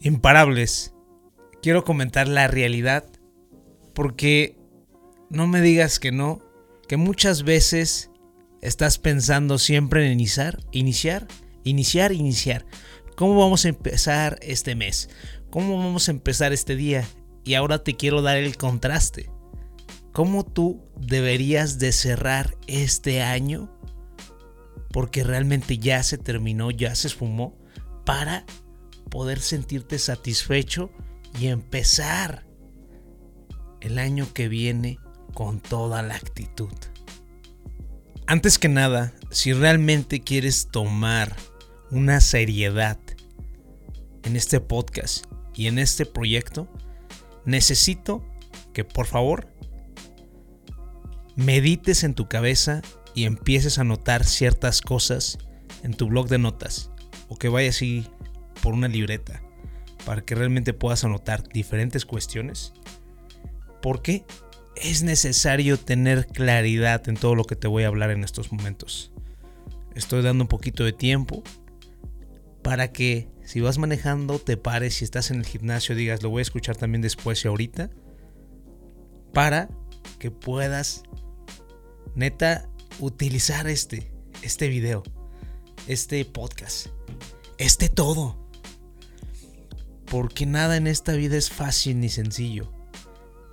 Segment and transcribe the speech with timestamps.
[0.00, 0.94] imparables,
[1.62, 3.04] quiero comentar la realidad
[3.94, 4.56] porque
[5.28, 6.40] no me digas que no,
[6.88, 8.10] que muchas veces
[8.62, 11.28] estás pensando siempre en iniciar, iniciar,
[11.64, 12.66] iniciar, iniciar.
[13.16, 15.10] ¿Cómo vamos a empezar este mes?
[15.50, 17.06] ¿Cómo vamos a empezar este día?
[17.44, 19.30] Y ahora te quiero dar el contraste.
[20.12, 23.70] ¿Cómo tú deberías de cerrar este año?
[24.92, 27.56] Porque realmente ya se terminó, ya se esfumó,
[28.04, 28.44] para
[29.10, 30.90] poder sentirte satisfecho
[31.38, 32.46] y empezar
[33.80, 34.98] el año que viene
[35.34, 36.72] con toda la actitud.
[38.26, 41.34] Antes que nada, si realmente quieres tomar
[41.90, 42.98] una seriedad
[44.22, 46.68] en este podcast y en este proyecto,
[47.44, 48.24] necesito
[48.72, 49.52] que por favor
[51.34, 52.82] medites en tu cabeza
[53.14, 55.38] y empieces a notar ciertas cosas
[55.82, 56.90] en tu blog de notas
[57.28, 58.06] o que vayas así
[58.62, 59.42] por una libreta
[60.04, 62.72] para que realmente puedas anotar diferentes cuestiones.
[63.82, 64.24] Porque
[64.76, 69.12] es necesario tener claridad en todo lo que te voy a hablar en estos momentos.
[69.94, 71.42] Estoy dando un poquito de tiempo
[72.62, 76.40] para que si vas manejando te pares, si estás en el gimnasio digas lo voy
[76.40, 77.90] a escuchar también después y ahorita,
[79.32, 79.68] para
[80.18, 81.02] que puedas
[82.14, 85.02] neta utilizar este, este video,
[85.86, 86.88] este podcast,
[87.58, 88.39] este todo.
[90.10, 92.70] Porque nada en esta vida es fácil ni sencillo.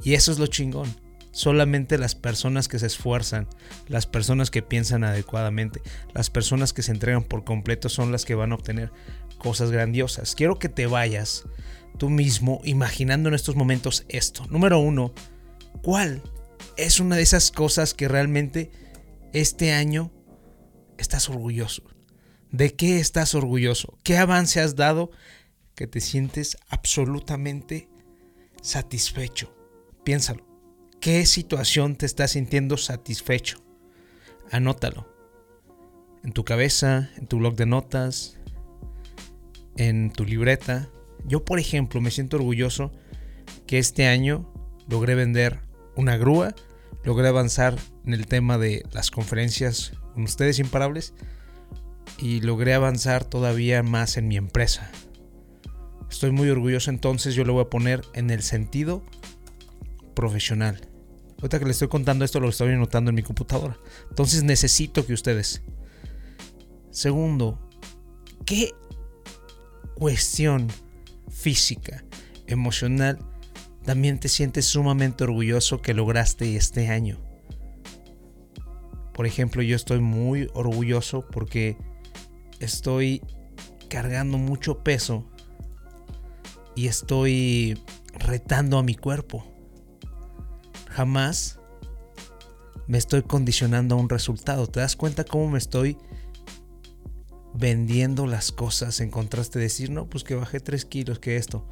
[0.03, 0.94] Y eso es lo chingón.
[1.31, 3.47] Solamente las personas que se esfuerzan,
[3.88, 5.81] las personas que piensan adecuadamente,
[6.16, 8.91] las personas que se entregan por completo son las que van a obtener
[9.38, 10.33] cosas grandiosas.
[10.33, 11.44] Quiero que te vayas
[12.00, 14.47] tú mismo imaginando en estos momentos esto.
[14.50, 15.13] Número uno,
[15.83, 16.23] ¿cuál
[16.75, 18.72] es una de esas cosas que realmente
[19.31, 20.11] este año
[20.97, 21.83] estás orgulloso?
[22.52, 24.00] ¿De qué estás orgulloso?
[24.03, 25.11] ¿Qué avance has dado
[25.78, 27.88] que te sientes absolutamente
[28.61, 29.56] satisfecho?
[30.03, 30.44] Piénsalo.
[31.00, 33.63] ¿Qué situación te está sintiendo satisfecho?
[34.51, 35.07] Anótalo.
[36.24, 38.40] En tu cabeza, en tu blog de notas,
[39.78, 40.90] en tu libreta.
[41.25, 42.91] Yo, por ejemplo, me siento orgulloso
[43.68, 44.51] que este año
[44.90, 45.59] logré vender
[45.96, 46.56] una grúa,
[47.03, 51.13] logré avanzar en el tema de las conferencias con ustedes imparables
[52.18, 54.91] y logré avanzar todavía más en mi empresa.
[56.09, 59.03] Estoy muy orgulloso entonces, yo lo voy a poner en el sentido
[60.16, 60.90] profesional.
[61.38, 63.78] Ahorita que le estoy contando esto lo estoy anotando en mi computadora.
[64.09, 65.62] Entonces necesito que ustedes.
[66.90, 67.59] Segundo,
[68.45, 68.72] ¿qué
[69.94, 70.68] cuestión
[71.29, 72.03] física,
[72.47, 73.19] emocional,
[73.84, 77.19] también te sientes sumamente orgulloso que lograste este año?
[79.13, 81.78] Por ejemplo, yo estoy muy orgulloso porque
[82.59, 83.22] estoy
[83.89, 85.29] cargando mucho peso
[86.77, 87.77] y estoy
[88.13, 89.43] retando a mi cuerpo
[90.97, 91.59] jamás
[92.88, 94.67] me estoy condicionando a un resultado.
[94.67, 95.97] ¿Te das cuenta cómo me estoy
[97.53, 101.67] vendiendo las cosas en contraste de decir, no, pues que bajé 3 kilos, que esto?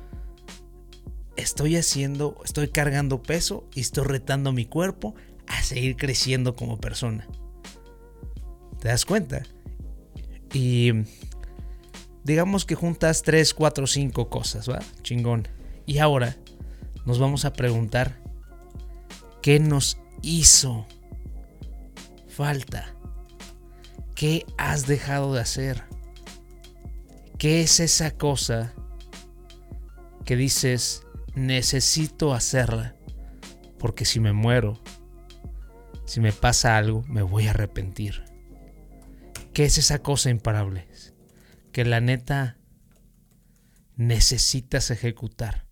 [1.37, 5.15] Estoy haciendo, estoy cargando peso y estoy retando mi cuerpo
[5.47, 7.27] a seguir creciendo como persona.
[8.79, 9.43] ¿Te das cuenta?
[10.53, 10.91] Y
[12.25, 14.81] digamos que juntas 3, 4, 5 cosas, ¿va?
[15.01, 15.47] Chingón.
[15.85, 16.35] Y ahora
[17.05, 18.25] nos vamos a preguntar
[19.45, 20.87] ¿Qué nos hizo
[22.27, 22.95] falta?
[24.15, 25.83] ¿Qué has dejado de hacer?
[27.37, 28.73] ¿Qué es esa cosa
[30.25, 31.03] que dices,
[31.35, 32.95] necesito hacerla?
[33.77, 34.81] Porque si me muero,
[36.05, 38.23] si me pasa algo, me voy a arrepentir.
[39.53, 40.87] ¿Qué es esa cosa imparable?
[41.75, 42.57] Que la neta
[43.97, 45.67] necesitas ejecutar,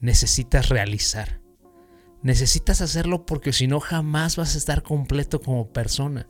[0.00, 1.40] necesitas realizar.
[2.22, 6.26] Necesitas hacerlo porque si no jamás vas a estar completo como persona.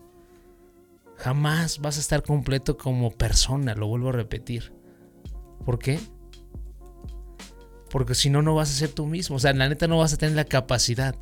[1.16, 4.74] Jamás vas a estar completo como persona, lo vuelvo a repetir.
[5.64, 5.98] ¿Por qué?
[7.88, 9.36] Porque si no, no vas a ser tú mismo.
[9.36, 11.16] O sea, la neta no vas a tener la capacidad.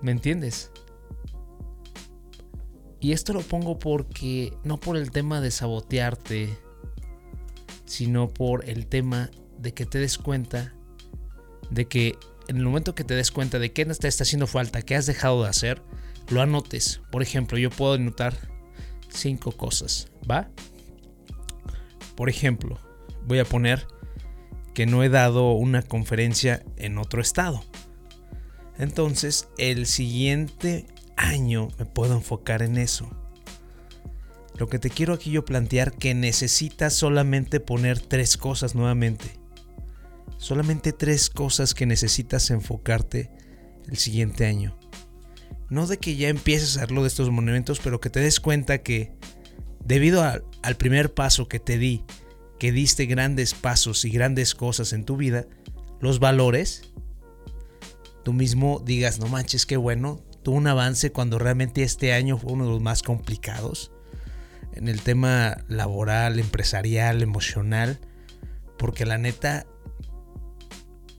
[0.00, 0.72] ¿Me entiendes?
[3.04, 6.56] Y esto lo pongo porque, no por el tema de sabotearte,
[7.84, 10.72] sino por el tema de que te des cuenta
[11.68, 12.16] de que
[12.48, 15.04] en el momento que te des cuenta de qué te está haciendo falta, qué has
[15.04, 15.82] dejado de hacer,
[16.30, 17.02] lo anotes.
[17.12, 18.38] Por ejemplo, yo puedo anotar
[19.10, 20.48] cinco cosas, ¿va?
[22.16, 22.78] Por ejemplo,
[23.26, 23.86] voy a poner
[24.72, 27.62] que no he dado una conferencia en otro estado.
[28.78, 30.86] Entonces, el siguiente
[31.16, 33.08] año me puedo enfocar en eso.
[34.56, 39.38] Lo que te quiero aquí yo plantear que necesitas solamente poner tres cosas nuevamente.
[40.38, 43.30] Solamente tres cosas que necesitas enfocarte
[43.88, 44.78] el siguiente año.
[45.70, 48.78] No de que ya empieces a hacerlo de estos monumentos, pero que te des cuenta
[48.78, 49.12] que
[49.84, 52.04] debido al primer paso que te di,
[52.58, 55.46] que diste grandes pasos y grandes cosas en tu vida,
[56.00, 56.92] los valores,
[58.22, 62.52] tú mismo digas, no manches, qué bueno, tuvo un avance cuando realmente este año fue
[62.52, 63.90] uno de los más complicados
[64.74, 67.98] en el tema laboral, empresarial, emocional,
[68.78, 69.66] porque la neta,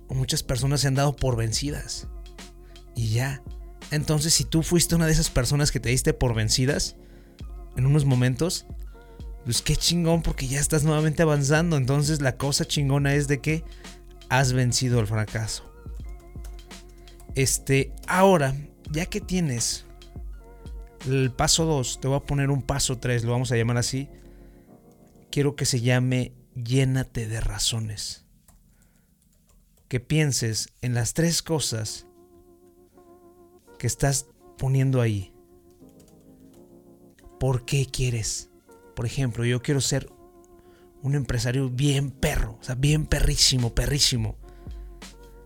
[0.10, 2.08] muchas personas se han dado por vencidas.
[2.96, 3.42] Y ya.
[3.92, 6.96] Entonces, si tú fuiste una de esas personas que te diste por vencidas
[7.76, 8.66] en unos momentos,
[9.44, 11.78] pues qué chingón porque ya estás nuevamente avanzando.
[11.78, 13.64] Entonces, la cosa chingona es de que
[14.30, 15.64] has vencido el fracaso.
[17.36, 18.56] Este, ahora,
[18.92, 19.86] ya que tienes
[21.08, 24.10] el paso 2, te voy a poner un paso 3, lo vamos a llamar así.
[25.30, 28.26] Quiero que se llame llénate de razones.
[29.88, 32.08] Que pienses en las tres cosas
[33.78, 34.28] que estás
[34.58, 35.34] poniendo ahí.
[37.40, 38.50] ¿Por qué quieres?
[38.96, 40.10] Por ejemplo, yo quiero ser
[41.04, 44.38] un empresario bien perro, o sea, bien perrísimo, perrísimo.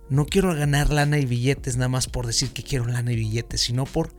[0.09, 3.61] No quiero ganar lana y billetes nada más por decir que quiero lana y billetes,
[3.61, 4.13] sino por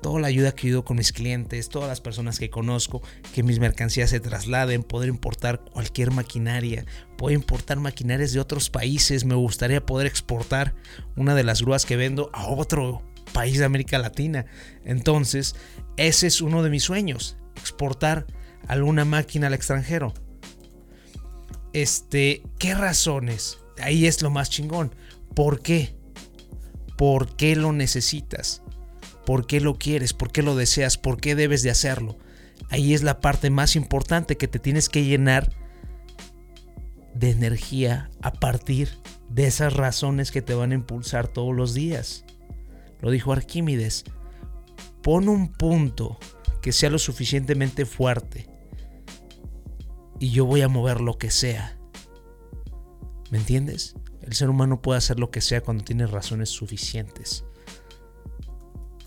[0.00, 3.02] toda la ayuda que ido con mis clientes, todas las personas que conozco,
[3.34, 6.84] que mis mercancías se trasladen, poder importar cualquier maquinaria,
[7.16, 10.74] puedo importar maquinarias de otros países, me gustaría poder exportar
[11.16, 14.46] una de las grúas que vendo a otro país de América Latina.
[14.84, 15.56] Entonces,
[15.96, 18.26] ese es uno de mis sueños, exportar
[18.66, 20.14] alguna máquina al extranjero.
[21.72, 23.58] Este, ¿qué razones?
[23.80, 24.94] Ahí es lo más chingón.
[25.34, 25.96] ¿Por qué?
[26.96, 28.62] ¿Por qué lo necesitas?
[29.24, 30.12] ¿Por qué lo quieres?
[30.14, 30.98] ¿Por qué lo deseas?
[30.98, 32.18] ¿Por qué debes de hacerlo?
[32.70, 35.52] Ahí es la parte más importante que te tienes que llenar
[37.14, 38.90] de energía a partir
[39.28, 42.24] de esas razones que te van a impulsar todos los días.
[43.00, 44.04] Lo dijo Arquímedes.
[45.02, 46.18] Pon un punto
[46.62, 48.48] que sea lo suficientemente fuerte
[50.18, 51.78] y yo voy a mover lo que sea.
[53.30, 53.94] ¿Me entiendes?
[54.28, 57.46] El ser humano puede hacer lo que sea cuando tiene razones suficientes.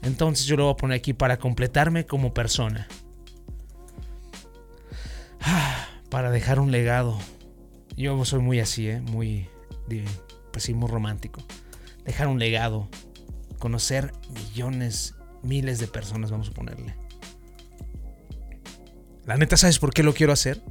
[0.01, 2.87] Entonces yo lo voy a poner aquí para completarme como persona.
[6.09, 7.19] Para dejar un legado.
[7.95, 8.99] Yo soy muy así, ¿eh?
[8.99, 9.47] Muy,
[10.51, 11.43] pues sí, muy romántico.
[12.03, 12.89] Dejar un legado.
[13.59, 15.13] Conocer millones,
[15.43, 16.95] miles de personas, vamos a ponerle.
[19.25, 20.63] La neta, ¿sabes por qué lo quiero hacer?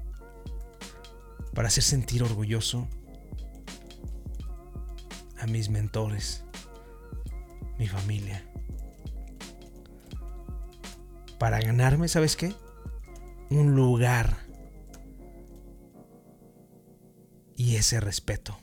[1.55, 2.89] Para hacer sentir orgulloso
[5.41, 6.45] a mis mentores,
[7.79, 8.51] mi familia
[11.41, 12.53] para ganarme, ¿sabes qué?
[13.49, 14.37] Un lugar.
[17.57, 18.61] Y ese respeto.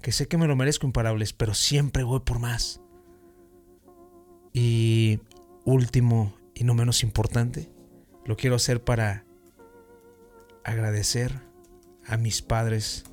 [0.00, 2.80] Que sé que me lo merezco imparables, pero siempre voy por más.
[4.54, 5.20] Y
[5.66, 7.70] último y no menos importante,
[8.24, 9.26] lo quiero hacer para
[10.64, 11.38] agradecer
[12.06, 13.04] a mis padres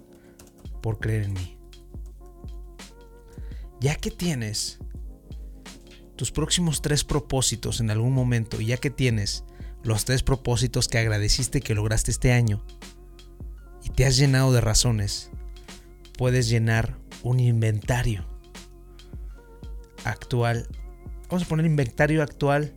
[0.82, 1.61] por creer en mí.
[3.82, 4.78] Ya que tienes
[6.16, 9.44] tus próximos tres propósitos en algún momento, y ya que tienes
[9.84, 12.64] los tres propósitos que agradeciste que lograste este año,
[13.84, 15.32] y te has llenado de razones,
[16.16, 18.28] puedes llenar un inventario
[20.04, 20.68] actual.
[21.28, 22.76] Vamos a poner inventario actual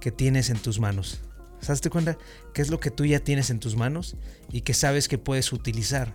[0.00, 1.20] que tienes en tus manos.
[1.60, 2.16] ¿Sabes cuenta
[2.54, 4.16] qué es lo que tú ya tienes en tus manos
[4.50, 6.14] y que sabes que puedes utilizar?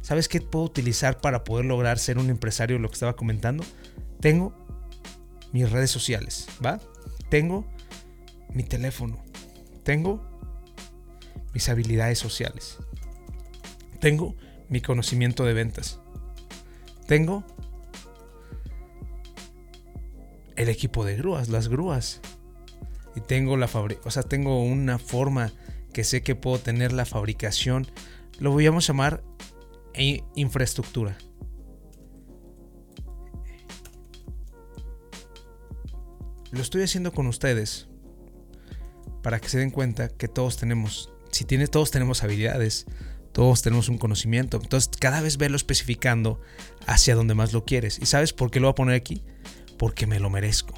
[0.00, 2.78] ¿Sabes qué puedo utilizar para poder lograr ser un empresario?
[2.78, 3.64] Lo que estaba comentando.
[4.20, 4.54] Tengo
[5.52, 6.80] mis redes sociales, ¿va?
[7.28, 7.66] Tengo
[8.52, 9.22] mi teléfono,
[9.84, 10.22] tengo
[11.54, 12.78] mis habilidades sociales,
[14.00, 14.34] tengo
[14.68, 16.00] mi conocimiento de ventas,
[17.06, 17.44] tengo
[20.56, 22.20] el equipo de grúas, las grúas,
[23.14, 23.68] y tengo la
[24.04, 25.52] o sea, tengo una forma
[25.92, 27.86] que sé que puedo tener la fabricación,
[28.38, 29.22] lo voy a llamar
[30.34, 31.16] infraestructura.
[36.50, 37.88] Lo estoy haciendo con ustedes
[39.22, 42.86] para que se den cuenta que todos tenemos, si tienes, todos tenemos habilidades,
[43.32, 44.58] todos tenemos un conocimiento.
[44.62, 46.40] Entonces, cada vez verlo especificando
[46.86, 47.98] hacia donde más lo quieres.
[47.98, 49.22] ¿Y sabes por qué lo voy a poner aquí?
[49.78, 50.74] Porque me lo merezco.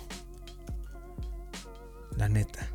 [2.16, 2.68] La neta.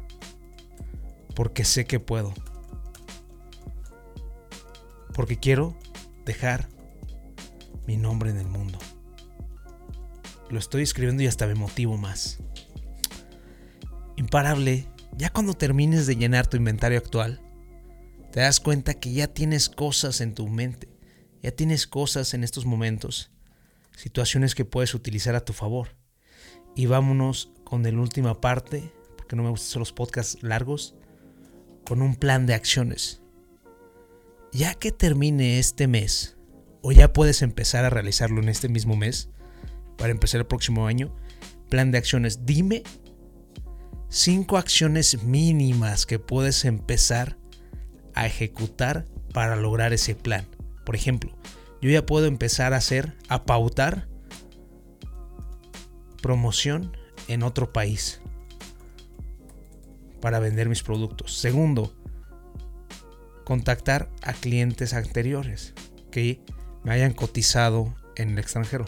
[1.35, 2.33] Porque sé que puedo.
[5.13, 5.77] Porque quiero
[6.29, 6.69] dejar
[7.87, 8.77] mi nombre en el mundo.
[10.49, 12.39] Lo estoy escribiendo y hasta me motivo más
[14.19, 14.85] imparable,
[15.17, 17.41] Ya cuando termines de llenar tu inventario actual,
[18.31, 20.87] te das cuenta que ya tienes cosas en tu mente,
[21.41, 23.31] ya tienes cosas en estos momentos,
[23.97, 25.97] situaciones que puedes utilizar a tu favor.
[26.75, 30.95] Y vámonos con la última parte, porque no me gustan los podcasts largos,
[31.85, 33.21] con un plan de acciones.
[34.51, 36.37] Ya que termine este mes,
[36.81, 39.29] o ya puedes empezar a realizarlo en este mismo mes,
[39.97, 41.13] para empezar el próximo año,
[41.69, 42.45] plan de acciones.
[42.45, 42.83] Dime
[44.09, 47.37] cinco acciones mínimas que puedes empezar
[48.15, 50.47] a ejecutar para lograr ese plan.
[50.85, 51.37] Por ejemplo,
[51.81, 54.07] yo ya puedo empezar a hacer, a pautar
[56.21, 58.21] promoción en otro país
[60.21, 61.37] para vender mis productos.
[61.37, 61.93] Segundo,
[63.49, 65.73] contactar a clientes anteriores
[66.11, 66.39] que
[66.83, 68.85] me hayan cotizado en el extranjero.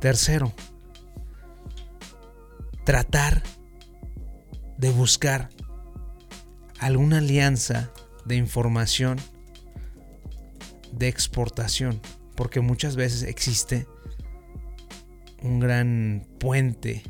[0.00, 0.52] Tercero,
[2.82, 3.44] tratar
[4.76, 5.50] de buscar
[6.80, 7.92] alguna alianza
[8.24, 9.16] de información
[10.90, 12.00] de exportación,
[12.34, 13.86] porque muchas veces existe
[15.44, 17.04] un gran puente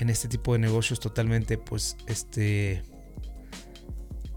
[0.00, 2.82] en este tipo de negocios totalmente pues este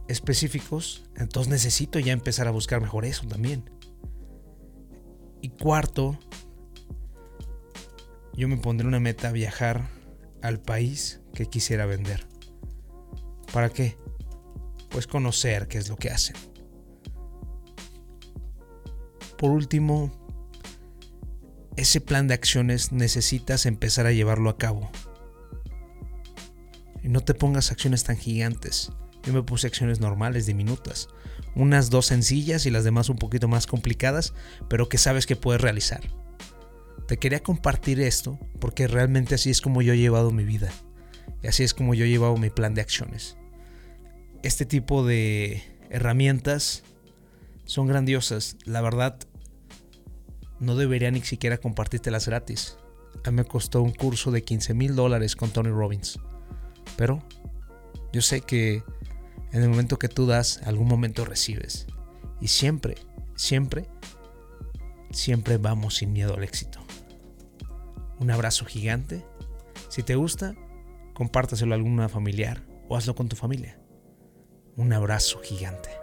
[0.08, 3.70] específicos, entonces necesito ya empezar a buscar mejor eso también.
[5.42, 6.20] Y cuarto,
[8.34, 9.90] yo me pondré una meta viajar
[10.42, 12.28] al país que quisiera vender.
[13.54, 13.98] ¿Para qué?
[14.90, 16.36] Pues conocer qué es lo que hacen.
[19.38, 20.12] Por último,
[21.76, 24.92] ese plan de acciones necesitas empezar a llevarlo a cabo.
[27.04, 28.92] Y no te pongas acciones tan gigantes.
[29.24, 31.10] Yo me puse acciones normales, diminutas.
[31.56, 34.34] Unas dos sencillas y las demás un poquito más complicadas,
[34.70, 36.02] pero que sabes que puedes realizar.
[37.08, 40.72] Te quería compartir esto porque realmente así es como yo he llevado mi vida.
[41.42, 43.38] Y así es como yo he llevado mi plan de acciones.
[44.42, 46.84] Este tipo de herramientas
[47.66, 48.58] son grandiosas.
[48.66, 49.18] La verdad,
[50.60, 52.78] no debería ni siquiera compartírtelas gratis.
[53.26, 56.20] A mí me costó un curso de 15 mil dólares con Tony Robbins.
[56.96, 57.24] Pero
[58.12, 58.84] yo sé que
[59.52, 61.88] en el momento que tú das, algún momento recibes.
[62.42, 62.96] Y siempre,
[63.36, 63.88] siempre,
[65.12, 66.84] siempre vamos sin miedo al éxito
[68.24, 69.26] un abrazo gigante.
[69.90, 70.56] Si te gusta,
[71.14, 73.80] compártaselo a alguna familiar o hazlo con tu familia.
[74.76, 76.03] Un abrazo gigante.